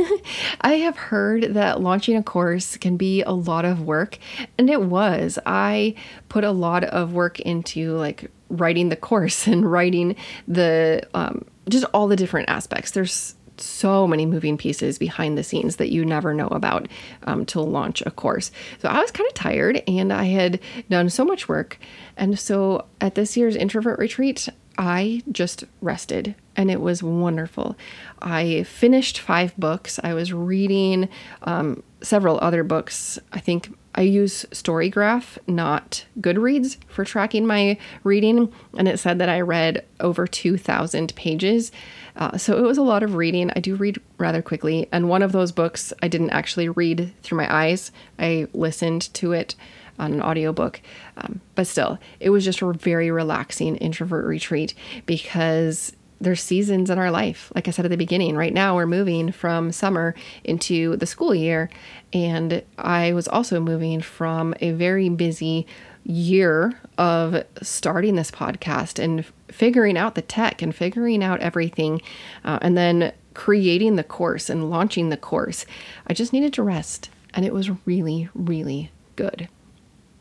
I 0.61 0.75
have 0.75 0.97
heard 0.97 1.55
that 1.55 1.81
launching 1.81 2.17
a 2.17 2.23
course 2.23 2.77
can 2.77 2.97
be 2.97 3.23
a 3.23 3.31
lot 3.31 3.65
of 3.65 3.83
work, 3.83 4.19
and 4.57 4.71
it 4.71 4.83
was. 4.83 5.39
I 5.47 5.95
put 6.29 6.45
a 6.45 6.51
lot 6.51 6.85
of 6.85 7.13
work 7.13 7.41
into 7.41 7.93
like 7.93 8.31
writing 8.49 8.89
the 8.89 8.97
course 8.97 9.47
and 9.47 9.71
writing 9.71 10.17
the 10.47 11.07
um, 11.15 11.45
just 11.69 11.85
all 11.93 12.09
the 12.09 12.17
different 12.17 12.49
aspects. 12.49 12.93
There's 12.93 13.35
so 13.61 14.07
many 14.07 14.27
moving 14.27 14.57
pieces 14.57 14.99
behind 14.99 15.37
the 15.37 15.43
scenes 15.43 15.77
that 15.77 15.91
you 15.91 16.05
never 16.05 16.35
know 16.35 16.49
about 16.49 16.89
um, 17.25 17.45
to 17.47 17.61
launch 17.61 18.03
a 18.07 18.11
course. 18.11 18.51
So 18.81 18.89
I 18.89 19.01
was 19.01 19.11
kind 19.11 19.29
of 19.29 19.35
tired 19.35 19.83
and 19.87 20.13
I 20.13 20.25
had 20.25 20.61
done 20.89 21.11
so 21.11 21.25
much 21.25 21.49
work. 21.49 21.79
And 22.17 22.39
so 22.39 22.87
at 23.01 23.15
this 23.15 23.37
year's 23.37 23.57
introvert 23.57 23.99
retreat, 23.99 24.49
I 24.77 25.23
just 25.33 25.65
rested 25.81 26.35
and 26.57 26.71
it 26.71 26.81
was 26.81 27.03
wonderful. 27.03 27.77
I 28.21 28.65
finished 28.65 29.19
five 29.19 29.57
books. 29.57 29.99
I 30.03 30.15
was 30.15 30.33
reading 30.33 31.09
um, 31.43 31.83
several 32.01 32.39
other 32.41 32.63
books. 32.65 33.19
I 33.33 33.41
think 33.41 33.77
I 33.95 34.03
use 34.03 34.45
Storygraph, 34.53 35.39
not 35.47 36.05
Goodreads, 36.21 36.77
for 36.87 37.05
tracking 37.05 37.47
my 37.47 37.79
reading. 38.05 38.53
And 38.77 38.87
it 38.87 38.99
said 38.99 39.19
that 39.19 39.29
I 39.29 39.41
read 39.41 39.85
over 39.99 40.27
2,000 40.27 41.15
pages. 41.17 41.73
Uh, 42.17 42.37
so 42.39 42.57
it 42.57 42.63
was 42.63 42.79
a 42.79 42.83
lot 42.83 43.03
of 43.03 43.15
reading. 43.15 43.51
I 43.57 43.61
do 43.61 43.75
read 43.75 44.01
rather 44.19 44.43
quickly. 44.43 44.89
And 44.93 45.09
one 45.09 45.23
of 45.23 45.33
those 45.33 45.53
books 45.53 45.93
I 46.03 46.09
didn't 46.09 46.31
actually 46.31 46.69
read 46.69 47.13
through 47.23 47.39
my 47.39 47.53
eyes, 47.53 47.91
I 48.19 48.47
listened 48.53 49.13
to 49.15 49.33
it 49.33 49.55
on 49.99 50.13
an 50.13 50.23
audiobook. 50.23 50.81
Um, 51.17 51.41
but 51.55 51.67
still, 51.67 51.99
it 52.21 52.31
was 52.31 52.45
just 52.45 52.63
a 52.63 52.73
very 52.73 53.11
relaxing 53.11 53.77
introvert 53.77 54.27
retreat 54.27 54.75
because 55.07 55.93
there's 56.21 56.43
seasons 56.43 56.91
in 56.91 56.99
our 56.99 57.11
life. 57.11 57.53
Like 57.55 57.69
I 57.69 57.71
said 57.71 57.85
at 57.85 57.91
the 57.91 57.97
beginning, 57.97 58.37
right 58.37 58.53
now 58.53 58.75
we're 58.75 58.87
moving 58.87 59.31
from 59.33 59.73
summer 59.73 60.15
into 60.45 60.97
the 60.97 61.07
school 61.07 61.35
year. 61.35 61.71
And 62.13 62.63
I 62.77 63.13
was 63.13 63.29
also 63.29 63.61
moving 63.61 64.01
from 64.01 64.55
a 64.61 64.73
very 64.73 65.09
busy 65.09 65.67
year 66.05 66.81
of 66.97 67.45
starting 67.63 68.17
this 68.17 68.31
podcast 68.31 69.03
and 69.03 69.25
figuring 69.49 69.97
out 69.97 70.15
the 70.15 70.23
tech 70.23 70.63
and 70.63 70.75
figuring 70.75 71.23
out 71.23 71.41
everything, 71.41 72.01
uh, 72.45 72.59
and 72.63 72.77
then 72.77 73.13
creating 73.35 73.97
the 73.97 74.05
course 74.05 74.49
and 74.51 74.71
launching 74.71 75.11
the 75.11 75.17
course. 75.17 75.67
I 76.07 76.15
just 76.15 76.33
needed 76.33 76.53
to 76.55 76.63
rest, 76.63 77.11
and 77.35 77.45
it 77.45 77.53
was 77.53 77.71
really, 77.87 78.29
really 78.35 78.91
good. 79.17 79.49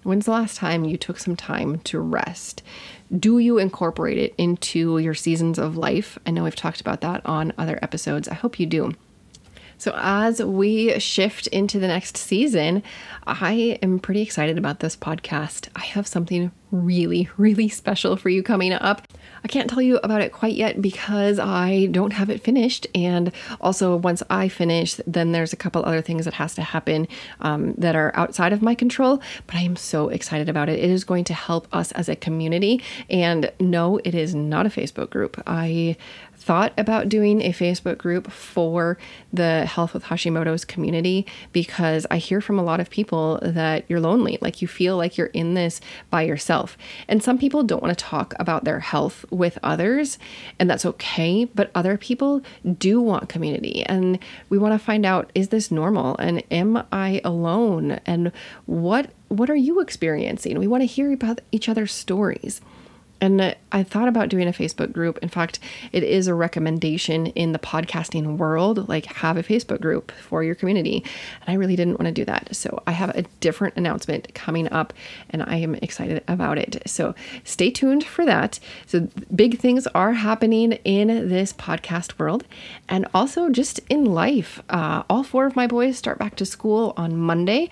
When's 0.08 0.24
the 0.24 0.32
last 0.32 0.56
time 0.56 0.86
you 0.86 0.96
took 0.96 1.20
some 1.20 1.36
time 1.36 1.80
to 1.80 2.00
rest? 2.00 2.64
Do 3.14 3.40
you 3.40 3.58
incorporate 3.58 4.18
it 4.18 4.34
into 4.38 5.00
your 5.00 5.14
seasons 5.14 5.60
of 5.60 5.76
life? 5.76 6.18
I 6.26 6.32
know 6.32 6.46
we've 6.46 6.56
talked 6.56 6.80
about 6.80 7.02
that 7.02 7.26
on 7.26 7.52
other 7.58 7.78
episodes. 7.82 8.30
I 8.30 8.34
hope 8.34 8.58
you 8.58 8.68
do. 8.68 8.94
So, 9.80 9.94
as 9.96 10.42
we 10.42 10.98
shift 11.00 11.48
into 11.48 11.80
the 11.80 11.88
next 11.88 12.18
season, 12.18 12.82
I 13.28 13.78
am 13.84 14.00
pretty 14.00 14.22
excited 14.22 14.58
about 14.58 14.80
this 14.80 14.96
podcast. 14.96 15.68
I 15.76 15.82
have 15.82 16.08
something 16.08 16.52
really, 16.72 17.30
really 17.38 17.70
special 17.70 18.18
for 18.18 18.30
you 18.30 18.44
coming 18.44 18.74
up. 18.74 19.08
I 19.44 19.48
can't 19.48 19.70
tell 19.70 19.82
you 19.82 19.98
about 19.98 20.22
it 20.22 20.34
quite 20.34 20.56
yet 20.56 20.82
because 20.82 21.40
I 21.40 21.86
don't 21.92 22.12
have 22.12 22.30
it 22.30 22.44
finished. 22.44 22.88
And 22.96 23.32
also, 23.62 23.96
once 23.96 24.24
I 24.30 24.48
finish, 24.50 25.00
then 25.06 25.32
there's 25.32 25.54
a 25.54 25.58
couple 25.58 25.86
other 25.86 26.02
things 26.02 26.26
that 26.26 26.34
has 26.36 26.56
to 26.56 26.64
happen 26.64 27.08
um, 27.42 27.74
that 27.76 27.96
are 27.96 28.12
outside 28.16 28.54
of 28.54 28.62
my 28.62 28.74
control. 28.76 29.22
But 29.46 29.58
I 29.58 29.62
am 29.62 29.76
so 29.76 30.10
excited 30.10 30.50
about 30.50 30.70
it. 30.70 30.80
It 30.80 30.90
is 30.90 31.04
going 31.04 31.24
to 31.26 31.34
help 31.34 31.68
us 31.72 31.92
as 31.94 32.10
a 32.10 32.16
community. 32.16 32.82
And 33.10 33.52
no, 33.60 34.00
it 34.04 34.16
is 34.16 34.34
not 34.34 34.66
a 34.66 34.70
Facebook 34.70 35.12
group. 35.12 35.42
I 35.46 35.98
thought 36.48 36.72
about 36.78 37.10
doing 37.10 37.42
a 37.42 37.50
Facebook 37.52 37.98
group 37.98 38.32
for 38.32 38.98
the 39.34 39.66
Health 39.66 39.94
with 39.94 40.06
Hashimoto's 40.06 40.64
community 40.64 41.28
because 41.52 42.08
I 42.10 42.20
hear 42.20 42.40
from 42.40 42.58
a 42.58 42.64
lot 42.64 42.80
of 42.80 42.90
people 42.90 43.38
that 43.42 43.84
you're 43.90 44.00
lonely, 44.00 44.38
like 44.40 44.62
you 44.62 44.68
feel 44.70 44.96
like 44.96 45.18
you're 45.18 45.28
in 45.28 45.56
this 45.56 45.82
by 46.10 46.22
yourself. 46.22 46.78
And 47.10 47.22
some 47.22 47.38
people 47.38 47.64
don't 47.64 47.84
want 47.84 47.98
to 47.98 48.02
talk 48.02 48.34
about 48.40 48.64
their 48.64 48.80
health 48.80 49.26
with 49.30 49.60
others, 49.62 50.18
and 50.58 50.70
that's 50.70 50.86
okay. 50.86 51.44
But 51.44 51.70
other 51.76 51.98
people 51.98 52.42
do 52.80 53.02
want 53.02 53.28
community, 53.28 53.84
and 53.86 54.18
we 54.48 54.58
want 54.58 54.74
to 54.74 54.80
find 54.80 55.06
out 55.06 55.30
is 55.36 55.50
this 55.50 55.70
normal? 55.70 56.16
And 56.16 56.42
am 56.50 56.82
I 56.94 57.20
alone? 57.26 58.00
And 58.06 58.32
what 58.66 59.12
what 59.28 59.50
are 59.50 59.56
you 59.58 59.82
experiencing? 59.82 60.58
We 60.58 60.68
want 60.68 60.80
to 60.80 60.88
hear 60.88 61.12
about 61.12 61.42
each 61.52 61.68
other's 61.68 61.92
stories. 61.92 62.62
And 63.20 63.56
I 63.72 63.84
thought 63.84 64.08
about 64.08 64.30
doing 64.30 64.48
a 64.48 64.54
Facebook 64.54 64.92
group. 64.92 65.18
In 65.20 65.30
fact, 65.30 65.60
it 65.92 66.04
is 66.04 66.28
a 66.28 66.34
recommendation 66.34 67.28
in 67.28 67.52
the 67.52 67.60
podcasting 67.60 68.38
world 68.38 68.88
like, 68.88 69.06
have 69.06 69.38
a 69.38 69.44
Facebook 69.44 69.82
group 69.82 70.12
for 70.12 70.44
your 70.44 70.56
community. 70.56 71.04
And 71.42 71.50
I 71.50 71.54
really 71.54 71.76
didn't 71.76 72.00
want 72.00 72.06
to 72.06 72.12
do 72.12 72.26
that. 72.26 72.56
So 72.56 72.84
I 72.86 72.92
have 72.92 73.10
a 73.16 73.24
different 73.40 73.76
announcement 73.76 74.34
coming 74.34 74.72
up, 74.72 74.94
and 75.30 75.44
I 75.44 75.58
am 75.58 75.76
excited 75.76 76.24
about 76.28 76.58
it. 76.58 76.82
So 76.86 77.16
stay 77.44 77.72
tuned 77.72 78.04
for 78.04 78.26
that. 78.26 78.60
So, 78.86 79.08
big 79.36 79.60
things 79.60 79.88
are 79.88 80.14
happening 80.14 80.74
in 80.84 81.08
this 81.30 81.54
podcast 81.54 82.18
world 82.20 82.46
and 82.88 83.06
also 83.14 83.50
just 83.50 83.80
in 83.90 84.06
life. 84.06 84.62
Uh, 84.70 85.04
all 85.10 85.24
four 85.24 85.46
of 85.46 85.56
my 85.56 85.68
boys 85.68 85.98
start 85.98 86.18
back 86.18 86.36
to 86.38 86.46
school 86.46 86.94
on 86.98 87.18
Monday. 87.18 87.70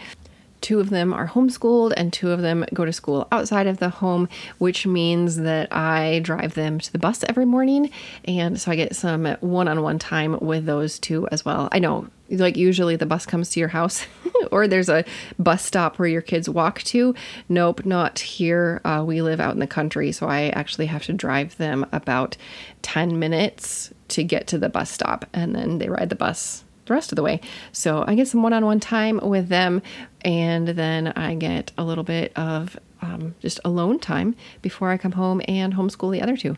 Two 0.62 0.80
of 0.80 0.90
them 0.90 1.14
are 1.14 1.28
homeschooled, 1.28 1.94
and 1.96 2.12
two 2.12 2.32
of 2.32 2.42
them 2.42 2.66
go 2.74 2.86
to 2.86 2.94
school 2.94 3.28
outside 3.32 3.68
of 3.68 3.78
the 3.78 3.90
home, 3.90 4.28
which 4.58 4.88
means 4.88 5.38
that 5.38 5.72
I 5.72 6.20
drive 6.20 6.56
them 6.56 6.80
to 6.80 6.92
the 6.92 7.00
bus 7.00 7.24
every 7.28 7.46
morning. 7.46 7.92
And 8.26 8.60
so 8.60 8.72
I 8.72 8.76
get 8.76 8.96
some 8.96 9.26
one 9.42 9.68
on 9.68 9.82
one 9.82 10.00
time 10.00 10.40
with 10.40 10.66
those 10.66 11.00
two 11.00 11.28
as 11.32 11.46
well. 11.46 11.70
I 11.72 11.80
know, 11.80 12.08
like, 12.30 12.58
usually 12.58 12.96
the 12.96 13.06
bus 13.06 13.26
comes 13.26 13.50
to 13.52 13.60
your 13.60 13.70
house, 13.70 14.06
or 14.52 14.68
there's 14.68 14.90
a 14.90 15.06
bus 15.38 15.64
stop 15.64 16.00
where 16.00 16.08
your 16.08 16.22
kids 16.22 16.50
walk 16.50 16.82
to. 16.84 17.14
Nope, 17.50 17.86
not 17.86 18.20
here. 18.20 18.82
Uh, 18.84 19.04
we 19.06 19.22
live 19.22 19.40
out 19.40 19.54
in 19.54 19.60
the 19.60 19.68
country, 19.68 20.12
so 20.12 20.28
I 20.28 20.50
actually 20.50 20.88
have 20.88 21.04
to 21.04 21.14
drive 21.14 21.58
them 21.58 21.86
about 21.92 22.38
10 22.82 23.20
minutes 23.20 23.94
to 24.10 24.24
get 24.24 24.48
to 24.48 24.58
the 24.58 24.70
bus 24.70 24.90
stop, 24.90 25.26
and 25.34 25.56
then 25.56 25.78
they 25.78 25.90
ride 25.90 26.10
the 26.10 26.16
bus 26.16 26.64
the 26.86 26.94
rest 26.94 27.12
of 27.12 27.16
the 27.16 27.24
way. 27.24 27.42
So 27.72 28.04
I 28.08 28.16
get 28.16 28.28
some 28.28 28.44
one 28.44 28.54
on 28.54 28.66
one 28.66 28.80
time 28.80 29.20
with 29.22 29.50
them, 29.50 29.82
and 30.22 30.68
then 30.68 31.08
I 31.10 31.36
get 31.36 31.72
a 31.78 31.84
little 31.84 32.04
bit 32.04 32.32
of 32.36 32.78
um, 33.02 33.36
just 33.40 33.60
alone 33.64 34.00
time 34.00 34.36
before 34.62 34.90
I 34.90 34.98
come 34.98 35.14
home 35.14 35.42
and 35.48 35.74
homeschool 35.74 36.12
the 36.12 36.22
other 36.22 36.38
two. 36.38 36.58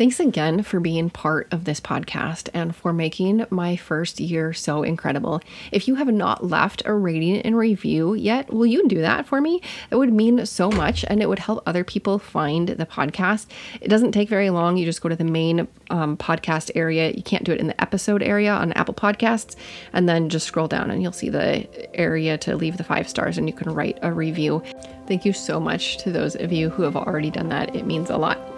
Thanks 0.00 0.18
again 0.18 0.62
for 0.62 0.80
being 0.80 1.10
part 1.10 1.46
of 1.52 1.66
this 1.66 1.78
podcast 1.78 2.48
and 2.54 2.74
for 2.74 2.90
making 2.90 3.44
my 3.50 3.76
first 3.76 4.18
year 4.18 4.54
so 4.54 4.82
incredible. 4.82 5.42
If 5.72 5.86
you 5.86 5.96
have 5.96 6.08
not 6.08 6.42
left 6.42 6.82
a 6.86 6.94
rating 6.94 7.42
and 7.42 7.54
review 7.54 8.14
yet, 8.14 8.50
will 8.50 8.64
you 8.64 8.88
do 8.88 9.02
that 9.02 9.26
for 9.26 9.42
me? 9.42 9.60
It 9.90 9.96
would 9.96 10.10
mean 10.10 10.46
so 10.46 10.70
much 10.70 11.04
and 11.06 11.20
it 11.20 11.28
would 11.28 11.40
help 11.40 11.62
other 11.66 11.84
people 11.84 12.18
find 12.18 12.70
the 12.70 12.86
podcast. 12.86 13.48
It 13.82 13.88
doesn't 13.88 14.12
take 14.12 14.30
very 14.30 14.48
long. 14.48 14.78
You 14.78 14.86
just 14.86 15.02
go 15.02 15.10
to 15.10 15.16
the 15.16 15.22
main 15.22 15.68
um, 15.90 16.16
podcast 16.16 16.70
area. 16.74 17.10
You 17.10 17.22
can't 17.22 17.44
do 17.44 17.52
it 17.52 17.60
in 17.60 17.66
the 17.66 17.78
episode 17.78 18.22
area 18.22 18.54
on 18.54 18.72
Apple 18.72 18.94
Podcasts, 18.94 19.54
and 19.92 20.08
then 20.08 20.30
just 20.30 20.46
scroll 20.46 20.66
down 20.66 20.90
and 20.90 21.02
you'll 21.02 21.12
see 21.12 21.28
the 21.28 21.94
area 21.94 22.38
to 22.38 22.56
leave 22.56 22.78
the 22.78 22.84
five 22.84 23.06
stars 23.06 23.36
and 23.36 23.46
you 23.46 23.54
can 23.54 23.70
write 23.74 23.98
a 24.00 24.14
review. 24.14 24.62
Thank 25.06 25.26
you 25.26 25.34
so 25.34 25.60
much 25.60 25.98
to 25.98 26.10
those 26.10 26.36
of 26.36 26.52
you 26.52 26.70
who 26.70 26.84
have 26.84 26.96
already 26.96 27.30
done 27.30 27.50
that. 27.50 27.76
It 27.76 27.84
means 27.84 28.08
a 28.08 28.16
lot. 28.16 28.49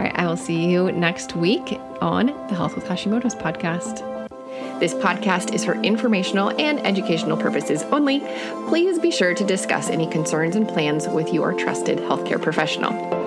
All 0.00 0.06
right, 0.06 0.18
I 0.18 0.26
will 0.26 0.38
see 0.38 0.64
you 0.64 0.90
next 0.92 1.36
week 1.36 1.78
on 2.00 2.28
the 2.48 2.54
Health 2.54 2.74
with 2.74 2.86
Hashimoto's 2.86 3.34
podcast. 3.34 3.98
This 4.80 4.94
podcast 4.94 5.52
is 5.52 5.62
for 5.62 5.74
informational 5.82 6.58
and 6.58 6.80
educational 6.86 7.36
purposes 7.36 7.82
only. 7.82 8.20
Please 8.66 8.98
be 8.98 9.10
sure 9.10 9.34
to 9.34 9.44
discuss 9.44 9.90
any 9.90 10.06
concerns 10.06 10.56
and 10.56 10.66
plans 10.66 11.06
with 11.06 11.34
your 11.34 11.52
trusted 11.52 11.98
healthcare 11.98 12.40
professional. 12.40 13.19